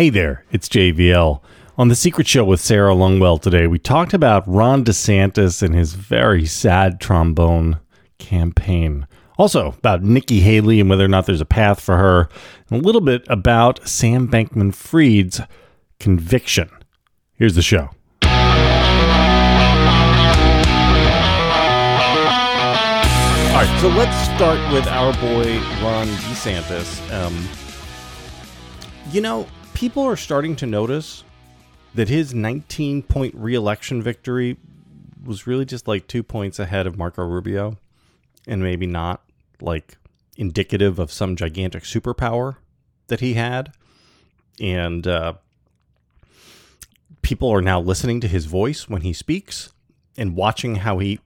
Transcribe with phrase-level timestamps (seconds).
[0.00, 1.42] Hey there, it's JVL.
[1.76, 5.92] On the Secret Show with Sarah Longwell today, we talked about Ron DeSantis and his
[5.92, 7.80] very sad trombone
[8.16, 9.06] campaign.
[9.36, 12.30] Also, about Nikki Haley and whether or not there's a path for her,
[12.70, 15.42] and a little bit about Sam Bankman Fried's
[15.98, 16.70] conviction.
[17.34, 17.90] Here's the show.
[17.90, 18.30] All
[23.52, 27.12] right, so let's start with our boy Ron DeSantis.
[27.12, 27.46] Um,
[29.12, 31.24] you know, people are starting to notice
[31.94, 34.56] that his 19 point reelection victory
[35.24, 37.76] was really just like two points ahead of Marco Rubio
[38.46, 39.22] and maybe not
[39.60, 39.96] like
[40.36, 42.56] indicative of some gigantic superpower
[43.08, 43.72] that he had.
[44.60, 45.34] And uh,
[47.22, 49.72] people are now listening to his voice when he speaks
[50.16, 51.20] and watching how he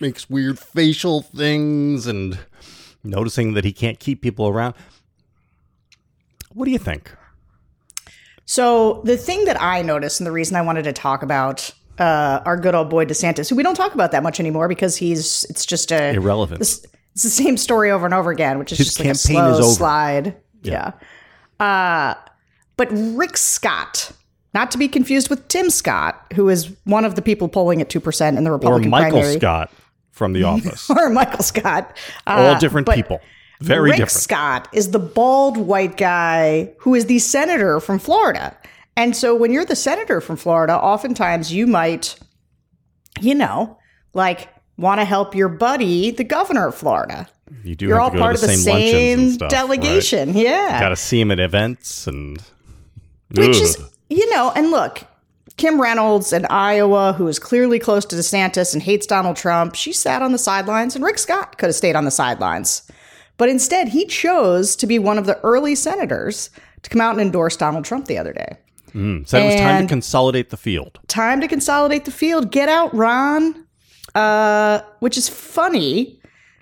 [0.00, 2.38] makes weird facial things and
[3.02, 4.74] noticing that he can't keep people around.
[6.54, 7.10] What do you think?
[8.44, 12.40] So the thing that I noticed, and the reason I wanted to talk about uh,
[12.44, 15.44] our good old boy DeSantis, who we don't talk about that much anymore because he's
[15.50, 16.60] it's just a Irrelevant.
[16.60, 19.14] It's, it's the same story over and over again, which is His just like a
[19.14, 20.36] slow slide.
[20.62, 20.92] Yeah.
[21.60, 22.14] Uh,
[22.76, 24.10] but Rick Scott,
[24.54, 27.88] not to be confused with Tim Scott, who is one of the people polling at
[27.90, 29.70] two percent in the Republican or Michael primary, Scott
[30.10, 30.90] from The Office.
[30.90, 31.96] or Michael Scott.
[32.26, 33.20] All Uh, different but people.
[33.60, 34.22] Very Rick different.
[34.22, 38.56] Scott is the bald white guy who is the senator from Florida.
[38.96, 42.18] And so when you're the senator from Florida, oftentimes you might,
[43.20, 43.78] you know,
[44.14, 47.28] like want to help your buddy, the governor of Florida.
[47.64, 50.34] You do You're all part of the same, stuff, delegation.
[50.34, 50.80] Yeah.
[50.80, 52.42] Got to see him at events and.
[53.32, 53.62] Which Ugh.
[53.62, 55.02] is, you know, and look,
[55.56, 59.92] Kim Reynolds in Iowa, who is clearly close to DeSantis and hates Donald Trump, she
[59.92, 62.89] sat on the sidelines, and Rick Scott could have stayed on the sidelines.
[63.40, 66.50] But instead, he chose to be one of the early senators
[66.82, 68.58] to come out and endorse Donald Trump the other day.
[68.92, 71.00] Mm, so it was time to consolidate the field.
[71.08, 72.50] Time to consolidate the field.
[72.50, 73.64] Get out, Ron.
[74.14, 76.20] Uh, which is funny.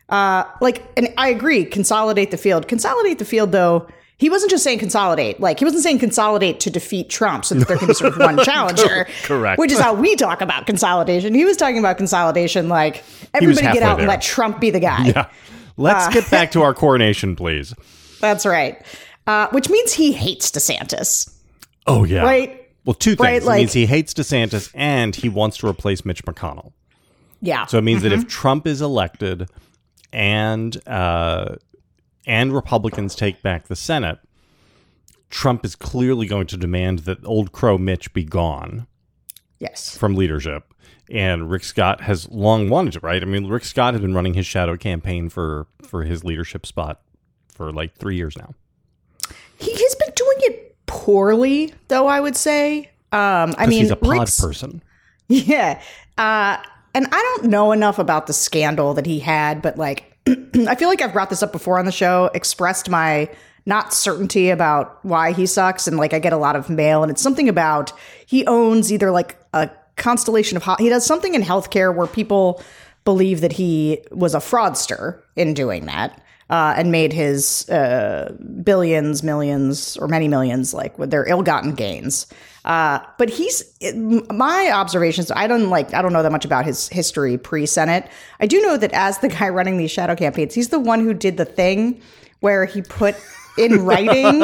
[0.09, 2.69] Uh, like, and I agree, consolidate the field.
[2.69, 3.89] Consolidate the field, though.
[4.19, 5.41] He wasn't just saying consolidate.
[5.41, 8.21] Like, he wasn't saying consolidate to defeat Trump so that there can be sort of
[8.21, 9.09] one challenger.
[9.25, 9.59] Correct.
[9.59, 11.35] Which is how we talk about consolidation.
[11.35, 13.03] He was talking about consolidation like
[13.35, 15.07] everybody get out and let Trump be the guy.
[15.17, 15.29] Yeah.
[15.79, 17.75] Let's Uh, get back to our coronation, please.
[18.21, 18.85] That's right.
[19.27, 21.35] Uh, which means he hates DeSantis,
[21.87, 22.23] Oh, yeah.
[22.23, 22.67] right?
[22.85, 23.21] Well, two things.
[23.21, 26.73] Right, it means he hates DeSantis and he wants to replace Mitch McConnell.
[27.41, 27.67] Yeah.
[27.67, 28.23] So it means that Mm-hmm.
[28.23, 29.49] if Trump is elected
[30.13, 31.57] and uh,
[32.27, 34.19] and Republicans take back the Senate,
[35.31, 38.87] Trump is clearly going to demand that old crow Mitch be gone
[39.61, 39.97] yes.
[39.97, 40.68] from leadership.
[41.11, 43.23] And Rick Scott has long wanted to, right?
[43.23, 47.01] I mean, Rick Scott has been running his shadow campaign for for his leadership spot
[47.49, 48.55] for like three years now.
[49.59, 52.91] He has been doing it poorly, though, I would say.
[53.11, 54.83] Um, I mean, he's a pod Rick's- person.
[55.31, 55.81] Yeah.
[56.17, 56.57] Uh,
[56.95, 60.89] and I don't know enough about the scandal that he had, but like, I feel
[60.89, 63.29] like I've brought this up before on the show, expressed my
[63.67, 65.87] not certainty about why he sucks.
[65.87, 67.93] And like, I get a lot of mail, and it's something about
[68.25, 72.63] he owns either like a constellation of, ho- he does something in healthcare where people
[73.05, 76.23] believe that he was a fraudster in doing that.
[76.51, 82.27] Uh, and made his uh, billions, millions, or many millions, like with their ill-gotten gains.
[82.65, 83.95] Uh, but he's it-
[84.33, 85.31] my observations.
[85.31, 85.93] I don't like.
[85.93, 88.09] I don't know that much about his history pre-Senate.
[88.41, 91.13] I do know that as the guy running these shadow campaigns, he's the one who
[91.13, 92.01] did the thing
[92.41, 93.15] where he put
[93.59, 94.41] in writing,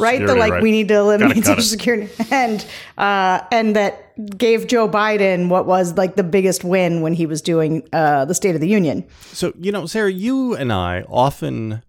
[0.00, 0.26] right?
[0.26, 0.62] The like right.
[0.62, 1.62] we need to eliminate Social it.
[1.64, 2.64] Security, and
[2.96, 4.05] uh, and that
[4.36, 8.34] gave Joe Biden what was like the biggest win when he was doing uh, the
[8.34, 9.06] State of the Union.
[9.32, 11.82] So, you know, Sarah, you and I often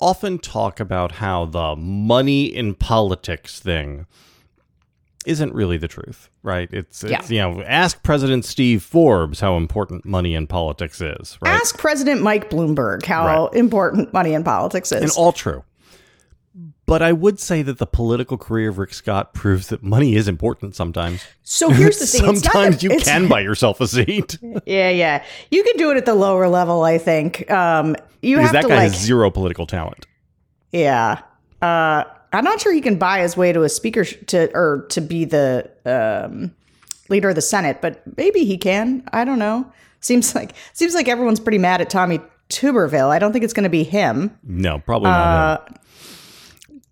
[0.00, 4.06] often talk about how the money in politics thing
[5.26, 6.68] isn't really the truth, right?
[6.72, 11.52] It's, it's you know, ask President Steve Forbes how important money in politics is, right?
[11.52, 15.02] Ask President Mike Bloomberg how important money in politics is.
[15.02, 15.62] and all true.
[16.90, 20.26] But I would say that the political career of Rick Scott proves that money is
[20.26, 21.22] important sometimes.
[21.44, 24.36] so here's the thing: sometimes that- you can buy yourself a seat.
[24.66, 25.22] Yeah, yeah.
[25.52, 27.48] You can do it at the lower level, I think.
[27.48, 30.06] Um, you Because have that to guy like, has zero political talent.
[30.72, 31.20] yeah.
[31.62, 34.86] Uh, I'm not sure he can buy his way to a speaker sh- to or
[34.90, 36.52] to be the um,
[37.08, 39.04] leader of the Senate, but maybe he can.
[39.12, 39.70] I don't know.
[40.00, 42.18] Seems like seems like everyone's pretty mad at Tommy
[42.48, 43.10] Tuberville.
[43.10, 44.36] I don't think it's going to be him.
[44.42, 45.76] No, probably not him.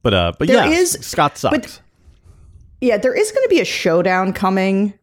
[0.03, 1.56] But uh, but there yeah, is- Scott sucks.
[1.59, 1.81] but-
[2.81, 4.95] Yeah, there is going to be a showdown coming.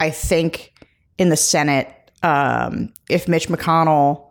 [0.00, 0.72] I think
[1.18, 1.88] in the Senate,
[2.22, 4.22] um, if Mitch McConnell.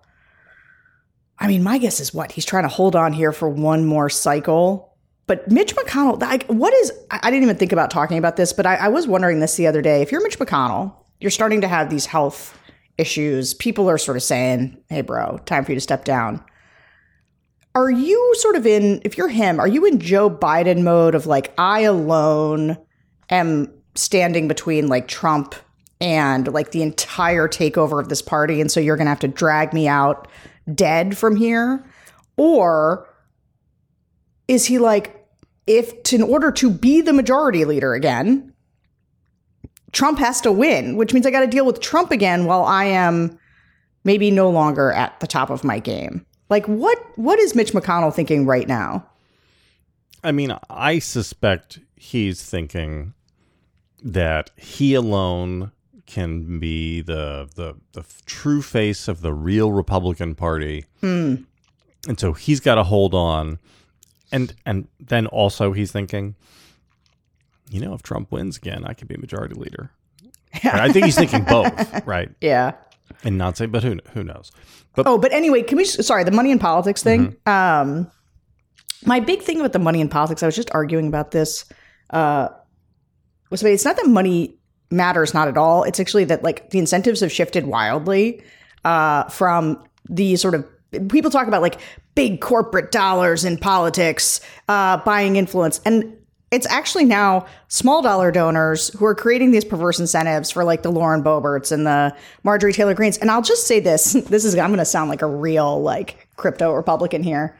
[1.40, 4.10] I mean, my guess is what he's trying to hold on here for one more
[4.10, 4.94] cycle.
[5.26, 6.92] but Mitch McConnell, like, what is?
[7.10, 9.68] I didn't even think about talking about this, but I, I was wondering this the
[9.68, 10.02] other day.
[10.02, 12.58] If you're Mitch McConnell, you're starting to have these health
[12.98, 13.54] issues.
[13.56, 16.44] People are sort of saying, "Hey, bro, time for you to step down."
[17.76, 19.02] Are you sort of in?
[19.04, 22.78] If you're him, are you in Joe Biden mode of like, I alone
[23.30, 25.56] am standing between like Trump
[26.00, 29.28] and like the entire takeover of this party, and so you're going to have to
[29.28, 30.28] drag me out
[30.74, 31.84] dead from here,
[32.38, 33.10] or
[34.48, 35.26] is he like
[35.68, 38.54] if to, in order to be the majority leader again
[39.92, 42.86] trump has to win which means i got to deal with trump again while i
[42.86, 43.38] am
[44.04, 48.14] maybe no longer at the top of my game like what what is mitch mcconnell
[48.14, 49.06] thinking right now
[50.24, 53.14] I mean, I suspect he's thinking
[54.02, 55.72] that he alone
[56.06, 61.36] can be the the the true face of the real Republican Party, hmm.
[62.08, 63.60] and so he's got to hold on.
[64.32, 66.36] And and then also he's thinking,
[67.70, 69.92] you know, if Trump wins again, I could be majority leader.
[70.62, 72.30] And I think he's thinking both, right?
[72.40, 72.74] yeah
[73.24, 74.52] And not say, but who who knows?
[74.96, 77.36] But oh but anyway can we sorry the money in politics thing?
[77.46, 78.12] Um
[79.06, 81.66] my big thing about the money in politics i was just arguing about this
[82.12, 82.48] uh
[83.50, 84.58] was it's not that money
[84.90, 85.84] matters not at all.
[85.84, 88.44] It's actually that like the incentives have shifted wildly
[88.86, 90.66] uh from the sort of
[91.10, 91.80] people talk about like
[92.16, 95.82] big corporate dollars in politics uh buying influence.
[95.86, 96.16] And
[96.54, 100.92] it's actually now small dollar donors who are creating these perverse incentives for like the
[100.92, 103.18] Lauren Boberts and the Marjorie Taylor Greens.
[103.18, 106.28] And I'll just say this: this is I'm going to sound like a real like
[106.38, 107.58] crypto Republican here.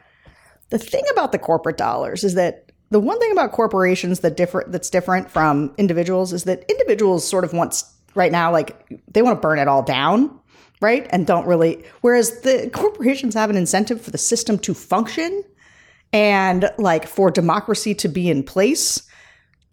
[0.70, 4.70] The thing about the corporate dollars is that the one thing about corporations that different
[4.70, 7.82] that's different from individuals is that individuals sort of want
[8.14, 10.38] right now like they want to burn it all down
[10.80, 15.42] right and don't really whereas the corporations have an incentive for the system to function
[16.14, 19.02] and like for democracy to be in place.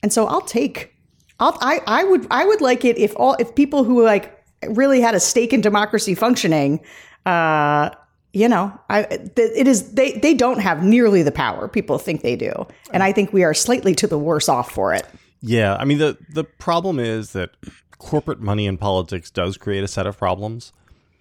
[0.03, 0.93] And so I'll take
[1.39, 4.99] I'll I, I would I would like it if all if people who like really
[4.99, 6.81] had a stake in democracy functioning
[7.25, 7.91] uh
[8.33, 12.37] you know, I it is they they don't have nearly the power people think they
[12.37, 12.51] do.
[12.91, 15.05] And I think we are slightly to the worse off for it.
[15.41, 17.51] Yeah, I mean the the problem is that
[17.97, 20.71] corporate money in politics does create a set of problems.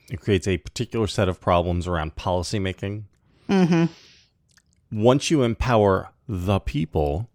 [0.08, 3.02] It creates a particular set of problems around policymaking.
[3.48, 3.92] Mm-hmm.
[4.92, 7.28] Once you empower the people,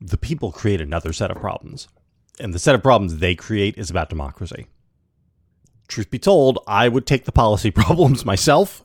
[0.00, 1.88] the people create another set of problems,
[2.38, 4.66] and the set of problems they create is about democracy.
[5.88, 8.84] Truth be told, I would take the policy problems myself.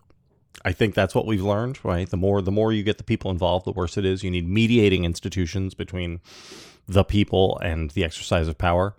[0.64, 2.10] I think that's what we've learned, right?
[2.10, 4.24] The more the more you get the people involved, the worse it is.
[4.24, 6.22] You need mediating institutions between
[6.88, 8.96] the people and the exercise of power.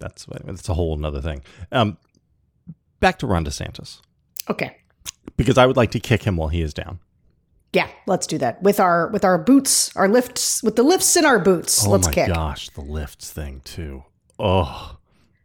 [0.00, 1.42] That's that's a whole another thing.
[1.70, 1.98] Um,
[2.98, 4.00] back to Ron DeSantis,
[4.50, 4.76] Okay.
[5.36, 6.98] because I would like to kick him while he is down.
[7.72, 8.62] Yeah, let's do that.
[8.62, 11.86] With our with our boots, our lifts, with the lifts in our boots.
[11.86, 12.28] Oh let's my kick.
[12.28, 14.04] gosh, the lifts thing too.
[14.38, 14.96] Oh,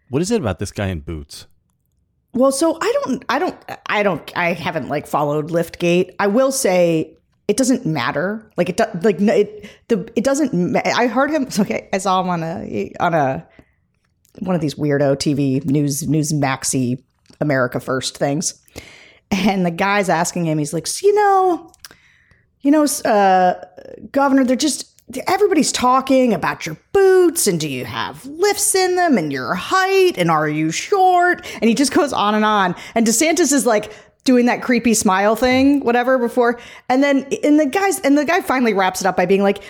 [0.10, 1.48] what is it about this guy in boots?
[2.34, 3.56] Well, so I don't, I don't,
[3.88, 6.16] I don't, I haven't like followed Liftgate.
[6.20, 7.16] I will say
[7.48, 8.50] it doesn't matter.
[8.58, 10.54] Like it, do, like it, the, it doesn't.
[10.54, 11.48] ma- I heard him.
[11.60, 13.46] Okay, I saw him on a on a
[14.40, 17.04] one of these weirdo TV news news maxi
[17.42, 18.60] America First things,
[19.30, 20.58] and the guy's asking him.
[20.58, 21.72] He's like, so, you know,
[22.64, 23.54] you know, uh,
[24.12, 24.90] Governor, they're just
[25.28, 30.18] everybody's talking about your boots and do you have lifts in them and your height
[30.18, 31.46] and are you short?
[31.56, 32.74] And he just goes on and on.
[32.96, 33.94] And DeSantis is like
[34.24, 36.60] doing that creepy smile thing, whatever before.
[36.90, 39.62] And then and the guys and the guy finally wraps it up by being like,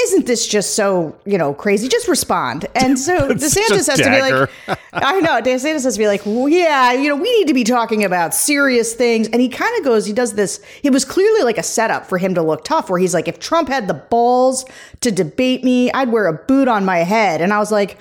[0.00, 1.88] isn't this just so, you know, crazy?
[1.88, 2.66] Just respond.
[2.74, 6.24] And so DeSantis just has to be like, I know, DeSantis has to be like,
[6.24, 9.28] well, yeah, you know, we need to be talking about serious things.
[9.28, 10.60] And he kind of goes, he does this.
[10.82, 13.38] It was clearly like a setup for him to look tough, where he's like, if
[13.38, 14.64] Trump had the balls
[15.00, 17.40] to debate me, I'd wear a boot on my head.
[17.40, 17.98] And I was like,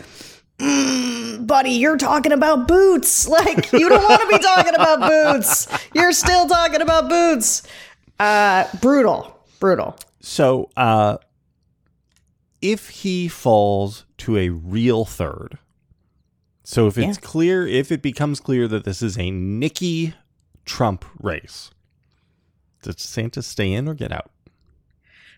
[0.59, 3.27] "Mm, buddy, you're talking about boots.
[3.39, 5.67] Like, you don't want to be talking about boots.
[5.93, 7.63] You're still talking about boots.
[8.19, 9.97] Uh, brutal, brutal.
[10.21, 11.17] So, uh,
[12.61, 15.57] if he falls to a real third,
[16.63, 17.27] so if it's Yeah.
[17.27, 20.13] clear, if it becomes clear that this is a Nikki
[20.65, 21.71] Trump race,
[22.83, 24.31] does Santa stay in or get out?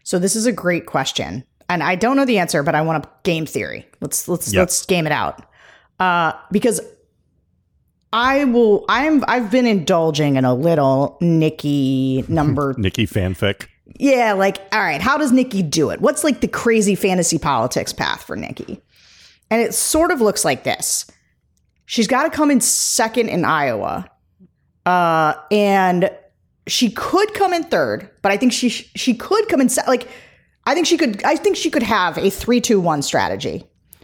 [0.03, 3.05] So this is a great question, and I don't know the answer, but I want
[3.05, 3.87] a game theory.
[4.01, 4.61] Let's let's Yeah.
[4.61, 5.45] let's game it out.
[5.99, 6.81] Uh, because
[8.13, 8.85] I will.
[8.89, 9.23] I'm.
[9.27, 12.75] I've been indulging in a little Nikki number.
[12.77, 13.67] Nikki fanfic.
[13.99, 15.01] yeah, like all right.
[15.01, 16.01] How does Nikki do it?
[16.01, 18.81] What's like the crazy fantasy politics path for Nikki?
[19.49, 21.05] And it sort of looks like this.
[21.85, 24.09] She's got to come in second in Iowa,
[24.85, 26.09] uh, and
[26.67, 30.07] she could come in third, but I think she she could come in se- like
[30.65, 31.23] I think she could.
[31.23, 33.63] I think she could have a three-two-one strategy,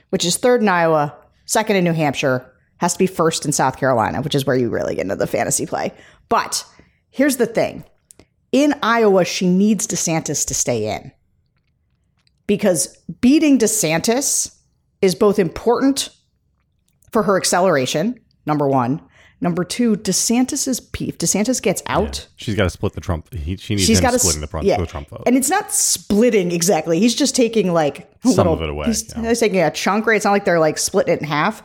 [0.09, 3.77] which is third in Iowa, second in New Hampshire, has to be first in South
[3.77, 5.91] Carolina, which is where you really get into the fantasy play.
[6.29, 6.65] But
[7.09, 7.83] here's the thing:
[8.51, 11.11] in Iowa, she needs DeSantis to stay in
[12.45, 14.55] because beating DeSantis
[15.01, 16.09] is both important
[17.11, 18.19] for her acceleration.
[18.45, 19.01] Number one.
[19.39, 23.31] Number two, DeSantis's if DeSantis gets out, She's got to split the Trump.
[23.31, 24.77] He, she needs she's him got to splitting the, Trump, yeah.
[24.77, 25.23] the Trump vote.
[25.27, 26.99] and it's not splitting exactly.
[26.99, 29.27] He's just taking like Some little, of it away, He's, yeah.
[29.29, 30.15] he's taking a chunk, right?
[30.15, 31.61] It's not like they're like splitting it in half.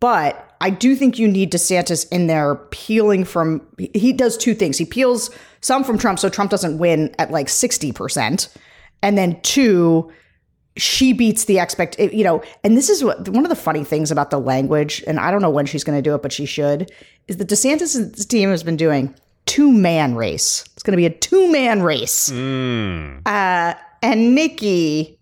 [0.00, 3.60] But I do think you need DeSantis in there peeling from.
[3.78, 4.78] He does two things.
[4.78, 8.48] He peels some from Trump, so Trump doesn't win at like sixty percent,
[9.02, 10.10] and then two,
[10.76, 11.98] she beats the expect.
[11.98, 15.18] You know, and this is what one of the funny things about the language, and
[15.18, 16.90] I don't know when she's going to do it, but she should.
[17.26, 19.14] Is that DeSantis' team has been doing
[19.46, 20.64] two man race.
[20.74, 23.22] It's going to be a two man race, Mm.
[23.26, 25.18] uh, and Nikki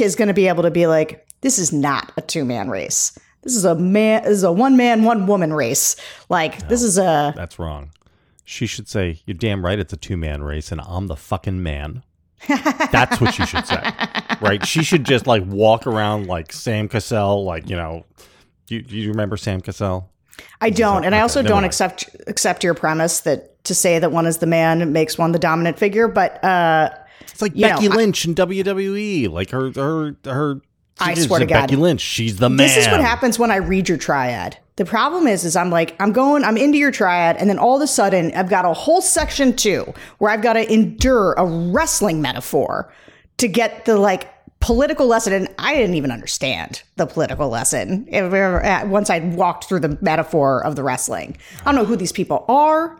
[0.00, 3.16] is going to be able to be like, this is not a two man race.
[3.42, 4.22] This is a man.
[4.22, 5.96] This is a one man, one woman race.
[6.28, 7.90] Like this is a That's wrong.
[8.44, 9.78] She should say, "You're damn right.
[9.78, 12.02] It's a two man race, and I'm the fucking man."
[12.48, 13.80] That's what she should say,
[14.40, 14.66] right?
[14.66, 18.04] She should just like walk around like Sam Cassell, like you know.
[18.66, 20.08] Do you, do you remember Sam Cassell?
[20.60, 24.26] I don't, and I also don't accept accept your premise that to say that one
[24.26, 26.08] is the man makes one the dominant figure.
[26.08, 26.90] But uh,
[27.22, 29.30] It's like Becky know, I- Lynch in WWE.
[29.30, 30.60] Like her, her, her.
[31.02, 31.62] I swear to God.
[31.62, 32.00] Becky Lynch.
[32.00, 32.56] She's the man.
[32.58, 34.56] this is what happens when I read your triad.
[34.76, 37.76] The problem is, is I'm like, I'm going, I'm into your triad, and then all
[37.76, 41.44] of a sudden, I've got a whole section two where I've got to endure a
[41.44, 42.90] wrestling metaphor
[43.38, 44.30] to get the like
[44.60, 49.10] political lesson, and I didn't even understand the political lesson if we were at- once
[49.10, 51.36] I walked through the metaphor of the wrestling.
[51.60, 52.98] I don't know who these people are.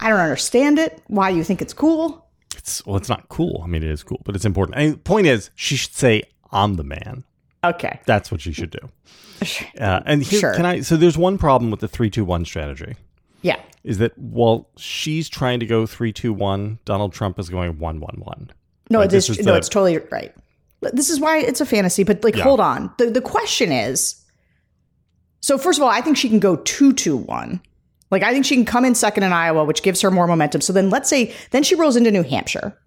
[0.00, 1.00] I don't understand it.
[1.06, 2.26] Why you think it's cool?
[2.56, 3.60] It's, well, it's not cool.
[3.62, 4.76] I mean, it is cool, but it's important.
[4.78, 6.22] I mean, point is, she should say,
[6.52, 7.24] "I'm the man."
[7.64, 8.78] Okay, That's what she should do.
[9.78, 10.54] Uh, and here, Sure.
[10.54, 10.80] can I?
[10.80, 12.94] So there's one problem with the three two one strategy
[13.42, 17.78] yeah, is that while she's trying to go three two one, Donald Trump is going
[17.78, 18.50] one one one.
[18.88, 20.32] No, Right, it is, is no, the- it's totally right.
[20.92, 22.44] This is why it's a fantasy, but like, Yeah.
[22.44, 22.90] hold on.
[22.96, 24.24] The the question is,
[25.40, 27.60] so first of all, I think she can go two two one.
[28.10, 30.60] Like, I think she can come in second in Iowa, which gives her more momentum.
[30.62, 32.78] So then, let's say then she rolls into New Hampshire.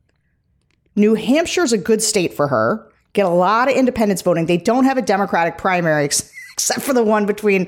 [0.96, 2.89] New Hampshire is a good state for her.
[3.14, 4.46] Get a lot of independents voting.
[4.46, 7.68] They don't have a Democratic primary ex- except for the one between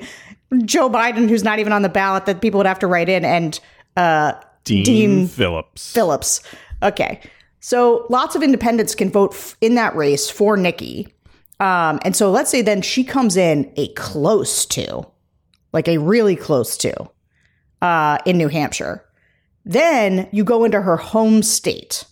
[0.66, 3.24] Joe Biden, who's not even on the ballot that people would have to write in,
[3.24, 3.60] and
[3.96, 4.34] uh,
[4.64, 5.94] Dean, Dean Phillips.
[5.94, 6.42] Phillips.
[6.84, 7.22] Okay.
[7.60, 11.08] So lots of independents can vote f- in that race for Nikki.
[11.60, 15.04] Um, and so let's say then she comes in a close to,
[15.72, 17.10] like a really close to,
[17.82, 19.06] uh, in New Hampshire.
[19.64, 22.06] Then you go into her home state.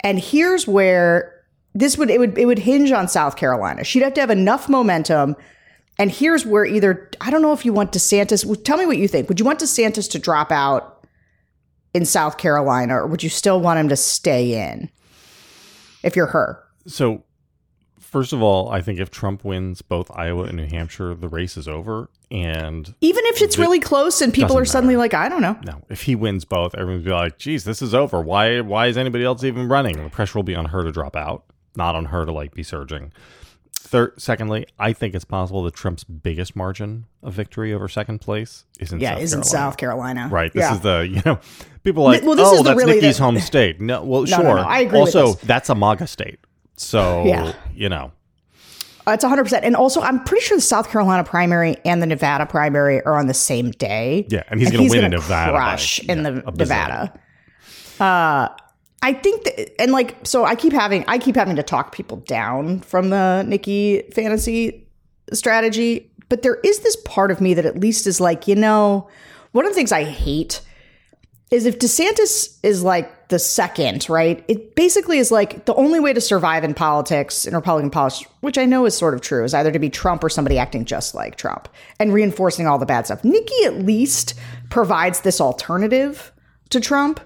[0.00, 1.41] And here's where
[1.74, 3.84] this would it would it would hinge on South Carolina.
[3.84, 5.36] She'd have to have enough momentum.
[5.98, 8.64] And here's where either I don't know if you want DeSantis.
[8.64, 9.28] Tell me what you think.
[9.28, 11.06] Would you want DeSantis to drop out
[11.94, 14.90] in South Carolina, or would you still want him to stay in?
[16.02, 17.22] If you're her, So,
[18.00, 21.56] first of all, I think if Trump wins both Iowa and New Hampshire, the race
[21.56, 22.10] is over.
[22.30, 25.56] And even if it's really close and people are suddenly like, I don't know.
[25.64, 28.20] no, if he wins both, everyone's be like, "Geez, this is over.
[28.22, 28.60] Why?
[28.62, 31.44] Why is anybody else even running?" The pressure will be on her to drop out,
[31.76, 33.12] not on her to like be surging.
[33.74, 38.64] Third, secondly, I think it's possible that Trump's biggest margin of victory over second place
[38.80, 39.50] is in Yeah, South is in Carolina.
[39.50, 40.28] South Carolina.
[40.30, 40.52] Right.
[40.52, 40.74] This yeah.
[40.74, 41.38] is the you know
[41.84, 43.80] people like Well, this oh is the that's really Nikki's the- home state.
[43.80, 44.42] No, well no, sure.
[44.44, 46.38] no, I agree Also, that's a MAGA state.
[46.76, 47.52] So Yeah.
[47.74, 48.12] you know
[49.06, 49.60] Uh, It's 100%.
[49.62, 53.26] And also, I'm pretty sure the South Carolina primary and the Nevada primary are on
[53.26, 54.26] the same day.
[54.30, 56.52] Yeah, and he's gonna win in Nevada by, Crush in yeah, the.
[56.52, 57.12] Nevada.
[58.00, 58.48] Uh,
[59.02, 62.18] I think that, and like, so I keep having, I keep having to talk people
[62.18, 64.86] down from the Nikki fantasy
[65.32, 69.08] strategy, but there is this part of me that at least is like, you know,
[69.50, 70.62] one of the things I hate
[71.50, 74.42] is if DeSantis is like the second, right?
[74.48, 78.56] It basically is like the only way to survive in politics, in Republican politics, which
[78.56, 81.14] I know is sort of true, is either to be Trump or somebody acting just
[81.14, 81.68] like Trump
[81.98, 83.22] and reinforcing all the bad stuff.
[83.24, 84.34] Nikki at least
[84.70, 86.32] provides this alternative
[86.70, 87.20] to Trump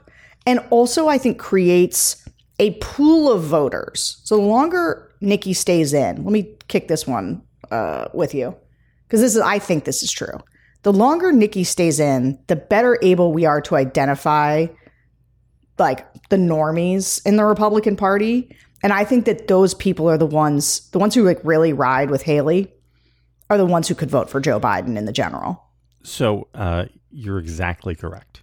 [0.47, 2.27] and also I think creates
[2.59, 4.21] a pool of voters.
[4.25, 8.57] So the longer Nikki stays in, let me kick this one uh, with you
[9.07, 10.39] because this is I think this is true.
[10.83, 14.67] The longer Nikki stays in, the better able we are to identify
[15.79, 18.57] like the normies in the Republican Party.
[18.83, 22.11] And I think that those people are the ones the ones who like really ride
[22.11, 22.73] with Haley
[23.51, 25.63] are the ones who could vote for Joe Biden in the general.
[26.03, 28.43] So uh, you're exactly correct.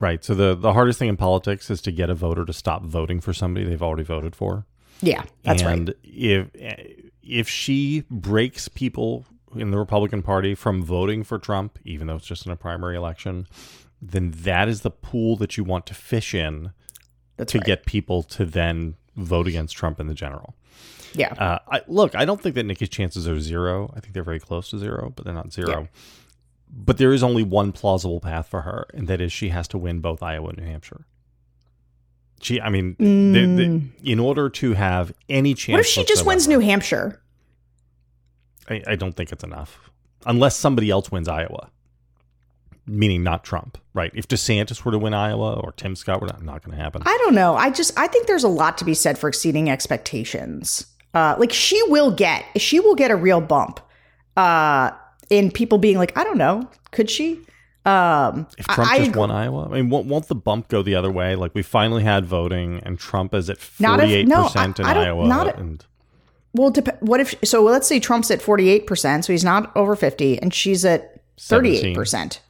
[0.00, 0.24] Right.
[0.24, 3.20] So the the hardest thing in politics is to get a voter to stop voting
[3.20, 4.64] for somebody they've already voted for.
[5.00, 5.96] Yeah, that's and right.
[6.04, 6.48] if
[7.22, 9.24] if she breaks people
[9.56, 12.96] in the Republican Party from voting for Trump, even though it's just in a primary
[12.96, 13.46] election,
[14.00, 16.72] then that is the pool that you want to fish in
[17.36, 17.66] That's to right.
[17.66, 20.54] get people to then vote against Trump in the general.
[21.14, 21.32] yeah.
[21.34, 23.92] Uh, I, look, I don't think that Nikki's chances are zero.
[23.96, 25.88] I think they're very close to zero, but they're not zero.
[26.70, 29.78] But there is only one plausible path for her, and that is she has to
[29.78, 31.06] win both Iowa and New Hampshire.
[32.40, 33.04] She, I mean, the,
[33.56, 33.82] the,
[34.12, 35.72] in order to have any chance, Mm.
[35.72, 37.20] what if she just wins New Hampshire?
[38.70, 39.90] I, I don't think it's enough,
[40.24, 41.70] unless somebody else wins Iowa,
[42.86, 44.12] meaning not Trump, right?
[44.14, 47.02] If DeSantis were to win Iowa or Tim Scott were not, not going to happen.
[47.04, 47.56] I don't know.
[47.56, 50.86] I just I think there's a lot to be said for exceeding expectations.
[51.14, 53.80] Uh, like she will get she will get a real bump
[54.36, 54.90] uh,
[55.30, 57.40] in people being like, I don't know, could she?
[57.84, 60.68] Um, If Trump I, I just agree- won Iowa, I mean, won't, won't the bump
[60.68, 61.36] go the other way?
[61.36, 65.04] Like we finally had voting, and Trump is at forty-eight no, percent in I- I
[65.06, 65.84] Iowa, not a- and
[66.52, 67.62] Well, dep- what if so?
[67.62, 71.22] Let's say Trump's at forty eight percent, so he's not over fifty, and she's at
[71.40, 72.40] thirty eight percent.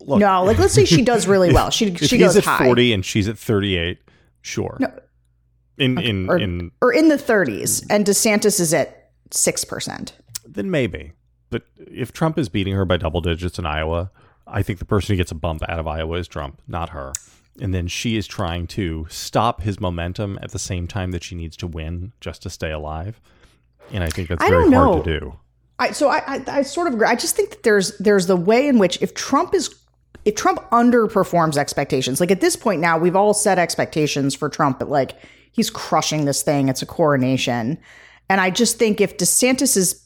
[0.00, 1.70] look, No, like let's say she does really well.
[1.70, 3.98] She if she he's goes at high forty and she's at thirty-eight,
[4.40, 4.78] sure.
[5.78, 10.14] in in or- in or in the thirties, and DeSantis is at six percent.
[10.44, 11.12] then maybe.
[11.50, 14.10] But if Trump is beating her by double digits in Iowa,
[14.46, 17.12] I think the person who gets a bump out of Iowa is Trump, not her.
[17.60, 21.34] And then she is trying to stop his momentum at the same time that she
[21.34, 23.20] needs to win just to stay alive.
[23.92, 25.38] And I think that's I very don't hard to do.
[25.78, 27.06] I so I, I I sort of agree.
[27.06, 29.74] I just think that there's there's the way in which if Trump is
[30.24, 34.78] if Trump underperforms expectations, like at this point now, we've all set expectations for Trump,
[34.78, 35.12] but like
[35.52, 36.68] he's crushing this thing.
[36.68, 37.78] It's a coronation.
[38.28, 40.05] And I just think if DeSantis is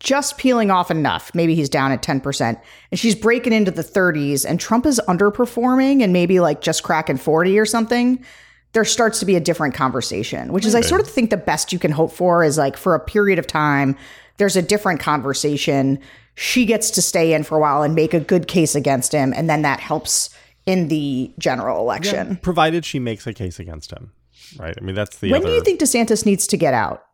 [0.00, 2.60] just peeling off enough, maybe he's down at 10%,
[2.90, 7.16] and she's breaking into the 30s, and Trump is underperforming and maybe like just cracking
[7.16, 8.24] 40 or something,
[8.72, 11.72] there starts to be a different conversation, which is I sort of think the best
[11.72, 13.96] you can hope for is like for a period of time,
[14.36, 15.98] there's a different conversation.
[16.34, 19.32] She gets to stay in for a while and make a good case against him,
[19.34, 20.28] and then that helps
[20.66, 22.36] in the general election.
[22.42, 24.12] Provided she makes a case against him.
[24.58, 24.74] Right?
[24.76, 27.04] I mean that's the When other do you think DeSantis needs to get out?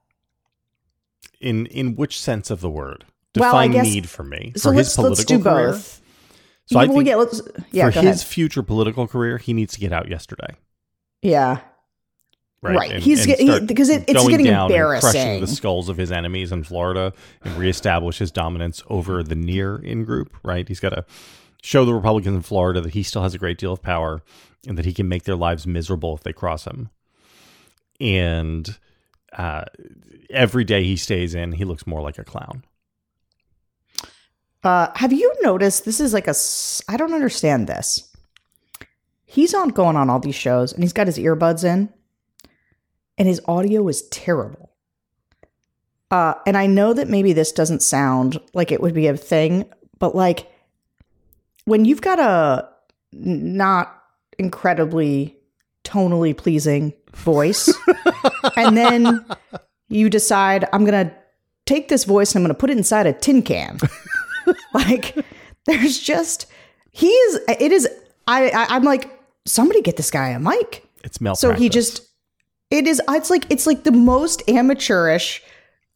[1.42, 3.04] In in which sense of the word?
[3.36, 4.52] Well, I Define guess- need for me.
[4.56, 5.72] So for his political career.
[5.72, 6.00] both.
[6.66, 8.20] So I think let's yeah, for his ahead.
[8.20, 10.54] future political career, he needs to get out yesterday.
[11.20, 11.60] Yeah.
[12.62, 12.76] Right.
[12.76, 13.02] Right.
[13.02, 16.62] He's get- he- because it- it's getting and crushing the skulls of his enemies in
[16.62, 20.32] Florida and reestablish his dominance over the near in group.
[20.44, 20.68] Right.
[20.68, 21.04] He's got to
[21.62, 24.22] show the Republicans in Florida that he still has a great deal of power
[24.66, 26.90] and that he can make their lives miserable if they cross him.
[28.00, 28.78] And
[29.36, 29.64] uh,
[30.30, 32.64] every day he stays in, he looks more like a clown.
[34.62, 36.34] Uh, have you noticed this is like a?
[36.88, 38.08] I don't understand this.
[39.24, 41.88] He's on going on all these shows and he's got his earbuds in
[43.16, 44.70] and his audio is terrible.
[46.10, 49.64] Uh, and I know that maybe this doesn't sound like it would be a thing,
[49.98, 50.52] but like
[51.64, 52.68] when you've got a
[53.12, 54.02] not
[54.38, 55.38] incredibly
[55.84, 57.72] tonally pleasing voice
[58.56, 59.24] and then
[59.88, 61.14] you decide I'm going to
[61.66, 63.78] take this voice and I'm going to put it inside a tin can.
[64.74, 65.16] like
[65.66, 66.46] there's just
[66.90, 67.88] he is it is
[68.26, 69.08] I, I i'm like
[69.44, 71.34] somebody get this guy a mic It's Mel.
[71.36, 72.02] so he just
[72.70, 75.42] it is it's like it's like the most amateurish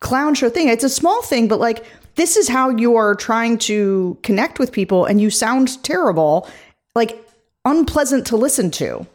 [0.01, 3.59] clown show thing it's a small thing but like this is how you are trying
[3.59, 6.49] to connect with people and you sound terrible
[6.95, 7.27] like
[7.65, 9.07] unpleasant to listen to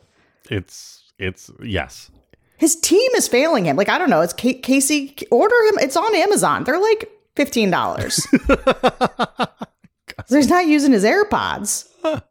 [0.49, 0.90] It's,
[1.21, 2.09] it's, yes.
[2.57, 5.95] his team is failing him like i don't know it's Ca- casey order him it's
[5.95, 8.11] on amazon they're like $15
[10.27, 11.87] so he's not using his airpods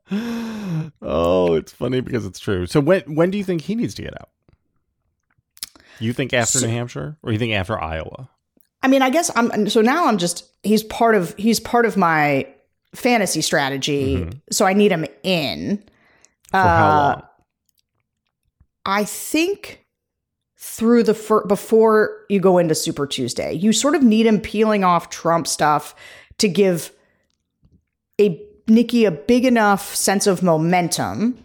[1.02, 2.66] Oh, it's funny because it's true.
[2.66, 4.30] So when when do you think he needs to get out?
[6.00, 8.28] You think after So- New Hampshire, or you think after Iowa?
[8.82, 11.96] I mean, I guess I'm so now I'm just he's part of he's part of
[11.96, 12.46] my
[12.94, 14.16] fantasy strategy.
[14.16, 14.38] Mm-hmm.
[14.50, 15.82] So I need him in.
[16.50, 17.22] For how Uh, long?
[18.84, 19.84] I think
[20.56, 24.84] through the fir- before you go into Super Tuesday, you sort of need him peeling
[24.84, 25.94] off Trump stuff
[26.38, 26.92] to give
[28.20, 31.42] a Nikki a big enough sense of momentum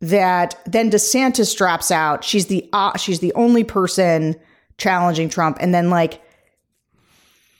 [0.00, 2.22] that then DeSantis drops out.
[2.22, 4.36] She's the uh, she's the only person
[4.78, 6.20] challenging Trump, and then like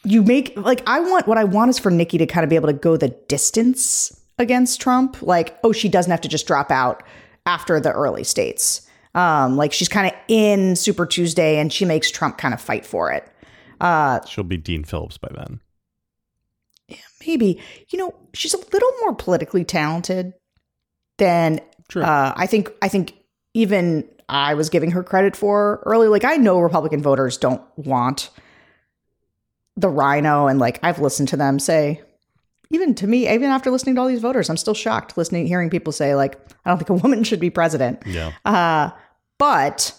[0.05, 2.57] you make like I want what I want is for Nikki to kind of be
[2.57, 5.23] able to go the distance against Trump.
[5.23, 7.03] Like, oh, she doesn't have to just drop out
[7.47, 8.83] after the early states.
[9.15, 12.85] Um, like she's kind of in Super Tuesday, and she makes Trump kind of fight
[12.85, 13.27] for it.
[13.81, 15.61] Uh, She'll be Dean Phillips by then.
[16.89, 20.35] Yeah, Maybe you know she's a little more politically talented
[21.17, 21.61] than
[21.95, 23.15] uh, I think I think
[23.55, 26.09] even I was giving her credit for early.
[26.09, 28.31] Like I know Republican voters don't want
[29.77, 32.03] the RINO, and like I've listened to them say,
[32.71, 35.71] even to me, even after listening to all these voters, I'm still shocked listening, hearing
[35.71, 38.03] people say like, I don't think a woman should be president.
[38.07, 38.33] Yeah.
[38.45, 38.91] Uh,
[39.39, 39.95] but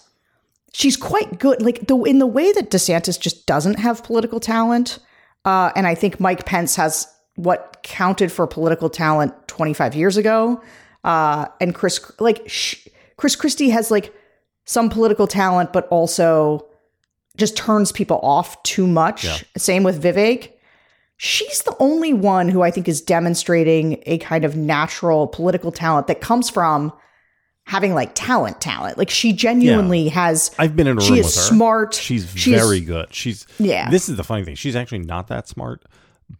[0.72, 1.62] she's quite good.
[1.62, 4.98] Like the in the way that DeSantis just doesn't have political talent,
[5.44, 10.62] uh, and I think Mike Pence has what counted for political talent 25 years ago,
[11.04, 14.12] uh, and Chris like sh- Chris Christie has like
[14.64, 16.66] some political talent, but also
[17.36, 19.24] just turns people off too much.
[19.24, 19.38] Yeah.
[19.56, 20.52] Same with Vivek.
[21.18, 26.06] She's the only one who I think is demonstrating a kind of natural political talent
[26.06, 26.92] that comes from
[27.64, 28.96] having like talent talent.
[28.96, 31.40] Like she genuinely has I've been in a she is with her.
[31.40, 31.94] smart.
[31.94, 33.12] She's She is- very good.
[33.12, 33.90] She's Yeah.
[33.90, 34.54] This is the funny thing.
[34.54, 35.84] She's actually not that smart,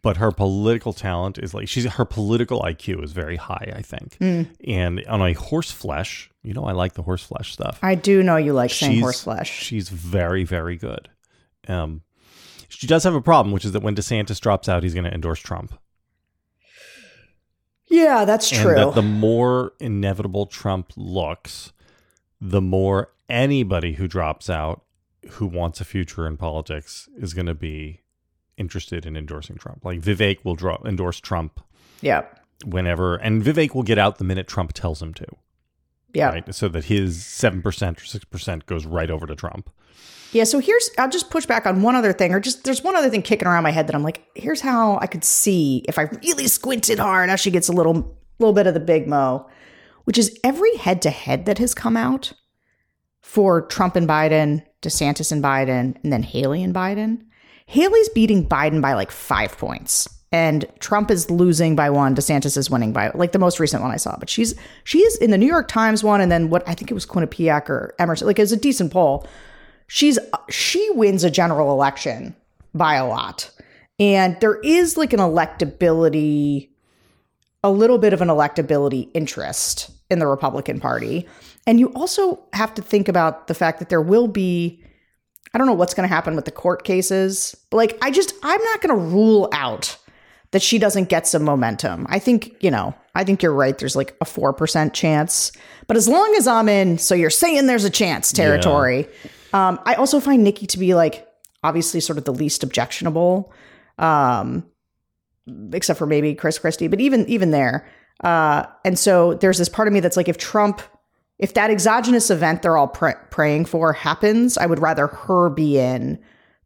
[0.01, 3.73] but her political talent is like she's her political IQ is very high.
[3.75, 4.15] I think.
[4.17, 4.43] Hmm.
[4.65, 7.79] And on a horse flesh, you know, I like the horse flesh stuff.
[7.83, 9.45] I do know you like saying She's- horseflesh.
[9.45, 11.09] She's very very good.
[11.67, 12.01] Um,
[12.69, 15.13] she does have a problem, which is that when DeSantis drops out, he's going to
[15.13, 15.77] endorse Trump.
[17.87, 18.75] Yeah, that's And true.
[18.75, 21.73] that the more inevitable Trump looks,
[22.39, 24.83] the more anybody who drops out
[25.31, 28.01] who wants a future in politics is going to be
[28.57, 29.83] interested in endorsing Trump.
[29.83, 31.59] Like Vivek will draw, endorse Trump
[32.01, 32.25] yeah.
[32.65, 35.25] whenever, and Vivek will get out the minute Trump tells him to,
[36.13, 36.29] Yeah.
[36.29, 36.55] right?
[36.55, 39.69] So that his 7% or 6% goes right over to Trump.
[40.31, 42.95] Yeah, so here's I'll just push back on one other thing, or just there's one
[42.95, 45.97] other thing kicking around my head that I'm like, here's how I could see if
[45.97, 49.49] I really squinted hard, how she gets a little little bit of the big mo,
[50.03, 52.33] which is every head to head that has come out
[53.21, 57.23] for Trump and Biden, DeSantis and Biden, and then Haley and Biden.
[57.65, 60.07] Haley's beating Biden by like five points.
[60.31, 62.15] And Trump is losing by one.
[62.15, 64.15] DeSantis is winning by like the most recent one I saw.
[64.17, 66.91] But she's she is in the New York Times one, and then what I think
[66.91, 68.27] it was Quinnipiac or Emerson.
[68.27, 69.25] Like it was a decent poll
[69.89, 70.17] she's
[70.49, 72.33] she wins a general election
[72.73, 73.51] by a lot
[73.99, 76.69] and there is like an electability
[77.63, 81.27] a little bit of an electability interest in the republican party
[81.67, 84.81] and you also have to think about the fact that there will be
[85.53, 88.33] i don't know what's going to happen with the court cases but like i just
[88.43, 89.97] i'm not going to rule out
[90.51, 92.07] that she doesn't get some momentum.
[92.09, 93.77] I think you know i think you're right.
[93.77, 95.51] There's like a 4% chance.
[95.87, 99.07] But as long as i'm in so you're saying there's a chance territory.
[99.53, 101.27] Um, I also find Nikki to be like
[101.63, 103.51] obviously sort of the least objectionable,
[103.97, 104.65] um,
[105.73, 107.87] except for maybe Chris Christie, but even even there.
[108.23, 110.81] Uh, and so there's this part of me that's like, if Trump,
[111.37, 115.77] if that exogenous event they're all pr- praying for happens, I would rather her be
[115.77, 116.19] in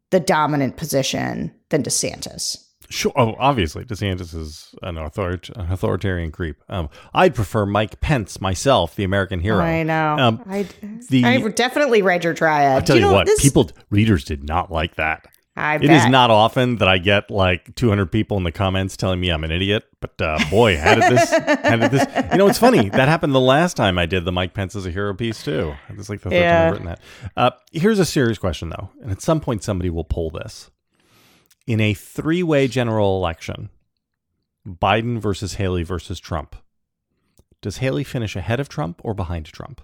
[0.10, 2.64] the dominant position than DeSantis.
[2.94, 3.12] Sure.
[3.16, 6.58] Oh, obviously, DeSantis is an, author- an authoritarian creep.
[6.70, 9.62] Um, I prefer Mike Pence myself, the American hero.
[9.64, 10.16] I know.
[10.20, 10.68] Um, I,
[11.10, 12.76] the- I definitely read your triad.
[12.76, 15.26] I'll tell Do you, know, what, this- people, readers did not like that.
[15.56, 19.20] I It is not often that I get like 200 people in the comments telling
[19.20, 21.30] me I'm an idiot, but uh, boy, how did this?
[21.32, 22.08] How did this?
[22.32, 24.88] You know, it's funny that happened the last time I did the Mike Pence as
[24.88, 25.76] a hero piece too.
[25.90, 26.58] It's like the third Yeah.
[26.58, 27.00] time I've written that.
[27.38, 30.72] Uh, here's a serious question though, and at some point somebody will pull this.
[31.66, 33.70] In a three-way general election,
[34.68, 36.56] Biden versus Haley versus Trump,
[37.62, 39.82] does Haley finish ahead of Trump or behind Trump?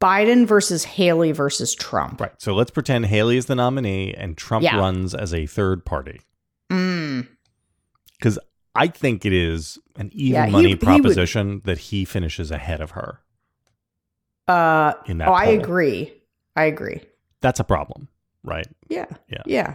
[0.00, 2.20] Biden versus Haley versus Trump.
[2.20, 2.32] Right.
[2.38, 4.76] So let's pretend Haley is the nominee and Trump Yeah.
[4.78, 6.20] runs as a third party.
[6.70, 7.28] Mm.
[8.18, 8.38] because
[8.74, 12.50] I think it is an even Yeah, he- money he would- proposition that he finishes
[12.50, 13.20] ahead of her
[14.48, 15.28] Uh, in that.
[15.28, 16.12] oh, I agree.
[16.56, 17.02] I agree.
[17.40, 18.08] That's a problem,
[18.42, 18.66] right?
[18.88, 19.06] Yeah.
[19.28, 19.42] Yeah.
[19.46, 19.74] Yeah.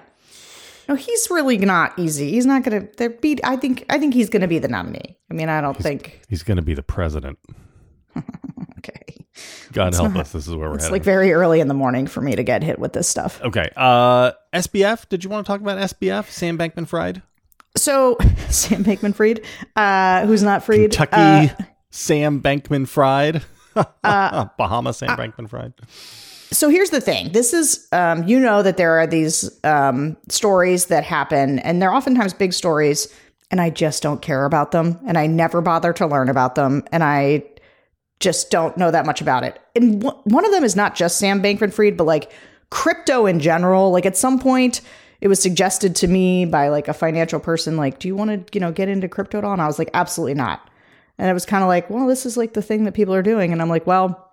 [0.91, 2.31] No, he's really not easy.
[2.31, 5.17] He's not going to be I think I think he's going to be the nominee.
[5.29, 7.39] I mean, I don't think He's going to be the president.
[8.79, 9.25] okay.
[9.71, 10.33] God help not- us.
[10.33, 10.75] This is where we're at.
[10.75, 10.93] It's heading.
[10.95, 13.39] like very early in the morning for me to get hit with this stuff.
[13.41, 13.69] okay.
[13.77, 15.07] Uh, SBF.
[15.07, 16.29] Did you want to talk about SBF?
[16.29, 17.21] Sam Bankman Fried,
[17.77, 18.17] So,
[18.49, 19.45] Sam Bankman Fried,
[19.77, 20.91] uh, who's not freed.
[20.91, 23.43] Kentucky uh, Sam Bankman Fried,
[24.03, 25.73] Bahama Sam Bankman Fried.
[26.51, 27.31] So here's the thing.
[27.31, 31.93] This is um, you know that there are these um, stories that happen and they're
[31.93, 33.07] oftentimes big stories
[33.51, 36.83] and i just don't care about them and i never bother to learn about them
[36.91, 37.43] and i
[38.19, 39.59] just don't know that much about it.
[39.75, 42.31] And w- one of them is not just sam bankman fried but like
[42.69, 43.91] crypto in general.
[43.91, 44.81] Like at some point
[45.19, 48.53] it was suggested to me by like a financial person like do you want to
[48.53, 49.53] you know get into crypto at all?
[49.53, 50.69] And i was like absolutely not.
[51.17, 53.23] And it was kind of like well this is like the thing that people are
[53.23, 53.51] doing.
[53.51, 54.31] And i'm like well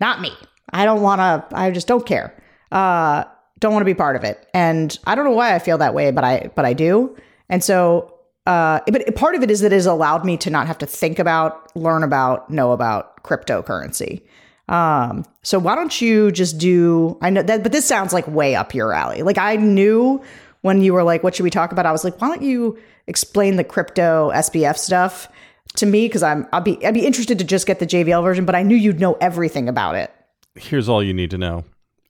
[0.00, 0.32] not me.
[0.72, 1.56] I don't want to.
[1.56, 2.34] I just don't care.
[2.70, 3.24] Uh,
[3.60, 4.46] don't want to be part of it.
[4.54, 7.16] And I don't know why I feel that way, but I but I do.
[7.48, 10.66] And so uh, but part of it is that it has allowed me to not
[10.66, 14.22] have to think about, learn about, know about cryptocurrency.
[14.70, 17.18] Um, so why don't you just do?
[17.20, 19.20] I know that, but this sounds like way up your alley.
[19.20, 20.22] Like I knew
[20.62, 22.78] when you were like, "What should we talk about?" I was like, "Why don't you
[23.06, 25.28] explain the crypto SBF stuff
[25.76, 28.46] to me?" Because I'm I'll be I'd be interested to just get the JVL version,
[28.46, 30.10] but I knew you'd know everything about it.
[30.58, 31.64] Here's all you need to know.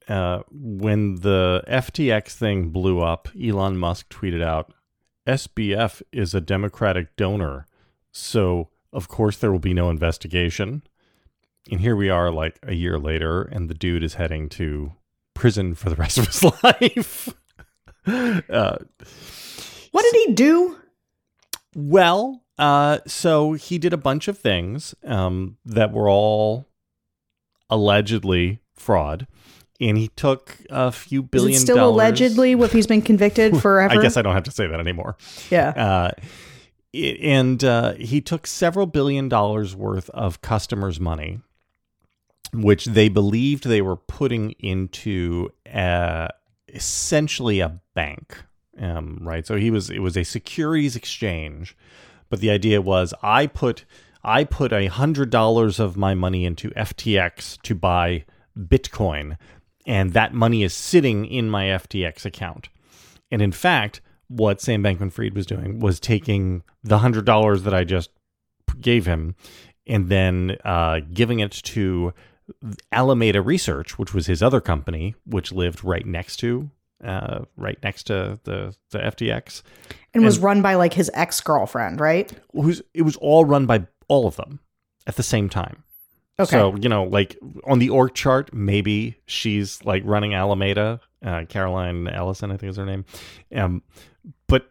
[0.09, 4.73] Uh, when the FTX thing blew up, Elon Musk tweeted out,
[5.27, 7.67] "SBF is a Democratic donor,
[8.11, 10.83] so of course there will be no investigation."
[11.71, 14.95] And here we are, like a year later, and the dude is heading to
[15.35, 17.29] prison for the rest of his life.
[18.07, 18.79] uh,
[19.93, 20.79] what did he do?
[21.75, 26.68] Well, uh, so he did a bunch of things um, that were all
[27.71, 29.27] allegedly fraud,
[29.81, 31.55] and he took a few billion.
[31.55, 31.95] Is it still dollars.
[31.95, 32.53] allegedly?
[32.53, 35.17] If he's been convicted forever, I guess I don't have to say that anymore.
[35.51, 35.71] Yeah.
[35.71, 36.11] Uh,
[36.95, 41.41] and uh, he took several billion dollars worth of customers' money
[42.53, 46.29] which they believed they were putting into a,
[46.69, 48.43] essentially a bank.
[48.79, 49.47] Um, right.
[49.47, 51.77] So he was it was a securities exchange,
[52.31, 53.85] but the idea was I put
[54.23, 58.25] I put a hundred dollars of my money into FTX to buy
[58.59, 59.37] Bitcoin,
[59.87, 62.69] and that money is sitting in my FTX account.
[63.31, 67.75] And in fact, what Sam Bankman Fried was doing was taking the hundred dollars that
[67.75, 68.11] I just
[68.81, 69.35] gave him
[69.87, 72.13] and then uh, giving it to
[72.93, 76.71] Alameda Research, which was his other company, which lived right next to
[77.05, 81.41] uh, right next to the the FTX, and, and was run by like his ex
[81.41, 82.31] girlfriend, right?
[82.53, 84.61] Who's it was all run by all of them
[85.07, 85.85] at the same time.
[86.41, 86.51] Okay.
[86.51, 91.01] So you know, like on the org chart, maybe she's like running Alameda.
[91.25, 93.05] Uh, Caroline Ellison, I think is her name.
[93.55, 93.83] Um,
[94.47, 94.69] but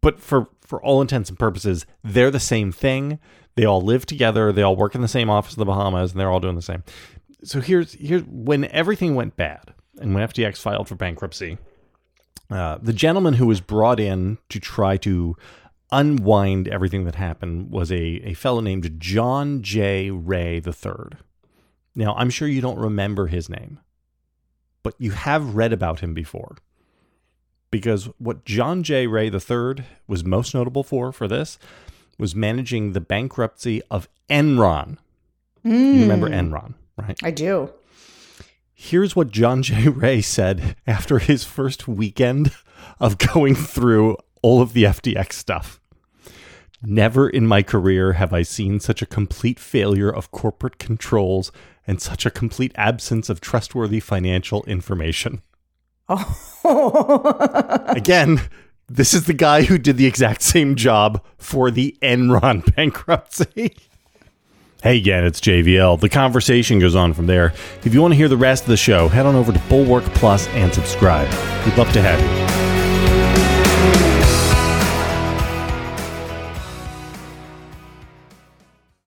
[0.00, 3.18] but for for all intents and purposes, they're the same thing.
[3.56, 4.52] They all live together.
[4.52, 6.62] They all work in the same office in the Bahamas, and they're all doing the
[6.62, 6.84] same.
[7.42, 11.58] So here's here's when everything went bad, and when FTX filed for bankruptcy,
[12.50, 15.36] uh, the gentleman who was brought in to try to
[15.92, 20.10] unwind everything that happened was a, a fellow named John J.
[20.10, 21.18] Ray III.
[21.94, 23.80] Now, I'm sure you don't remember his name,
[24.82, 26.56] but you have read about him before.
[27.70, 29.06] Because what John J.
[29.06, 31.58] Ray III was most notable for for this
[32.18, 34.98] was managing the bankruptcy of Enron.
[35.64, 35.94] Mm.
[35.94, 37.18] You remember Enron, right?
[37.22, 37.70] I do.
[38.74, 39.88] Here's what John J.
[39.88, 42.52] Ray said after his first weekend
[42.98, 45.79] of going through all of the FTX stuff.
[46.82, 51.52] Never in my career have I seen such a complete failure of corporate controls
[51.86, 55.42] and such a complete absence of trustworthy financial information.
[56.08, 57.84] Oh.
[57.88, 58.40] Again,
[58.88, 63.76] this is the guy who did the exact same job for the Enron bankruptcy.
[64.82, 66.00] hey again, it's JVL.
[66.00, 67.52] The conversation goes on from there.
[67.84, 70.04] If you want to hear the rest of the show, head on over to Bulwark
[70.14, 71.28] Plus and subscribe.
[71.64, 72.59] We'd love to have you.